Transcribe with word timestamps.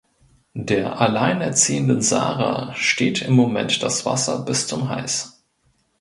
Der 0.57 0.99
alleinerziehenden 0.99 2.01
Sarah 2.01 2.73
steht 2.73 3.21
im 3.21 3.33
Moment 3.35 3.83
das 3.83 4.03
Wasser 4.03 4.39
bis 4.45 4.65
zum 4.65 4.89
Hals. 4.89 5.43